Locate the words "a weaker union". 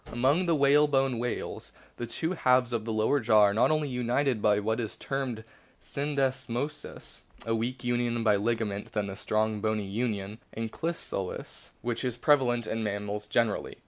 7.45-8.23